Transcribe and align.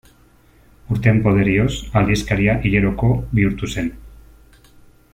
Urteen 0.95 1.19
poderioz, 1.27 1.69
aldizkaria 2.01 2.57
hileroko 2.65 3.11
bihurtu 3.39 3.71
zen. 3.75 3.93